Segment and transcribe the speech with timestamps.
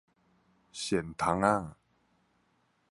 [0.73, 1.77] 蟮蟲仔